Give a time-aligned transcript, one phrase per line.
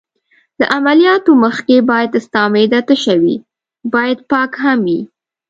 [0.59, 3.35] له عملیاتو مخکې باید ستا معده تشه وي،
[3.93, 5.01] باید پاک هم یې.